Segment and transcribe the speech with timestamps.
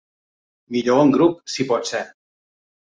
[0.77, 2.05] Millor en grup, si pot ser.